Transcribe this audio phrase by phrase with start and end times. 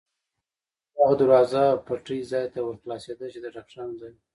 [0.97, 4.19] دغه دروازه پټۍ ځای ته ور خلاصېده، چې د ډاکټرانو ځای و.